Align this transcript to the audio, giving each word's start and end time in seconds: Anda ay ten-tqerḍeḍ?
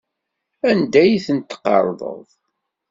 Anda 0.69 0.99
ay 1.03 1.15
ten-tqerḍeḍ? 1.25 2.27